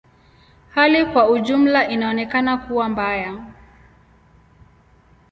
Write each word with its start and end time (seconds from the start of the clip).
Hali 0.69 1.05
kwa 1.05 1.29
ujumla 1.29 1.87
inaonekana 1.89 2.57
kuwa 2.57 2.89
mbaya. 2.89 3.43